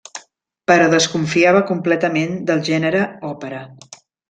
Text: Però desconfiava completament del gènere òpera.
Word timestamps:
Però 0.71 0.87
desconfiava 0.93 1.61
completament 1.73 2.33
del 2.49 2.65
gènere 2.71 3.05
òpera. 3.35 3.63